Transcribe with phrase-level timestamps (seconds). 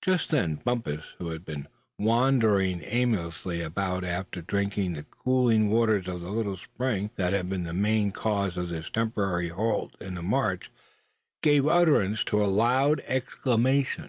[0.00, 1.66] Just then Bumpus, who had been
[1.98, 7.48] wandering aimlessly about after drinking at the cooling waters of the little spring that had
[7.48, 10.70] been the main cause of this temporary halt in the march,
[11.42, 14.08] gave utterance to a loud exclamation.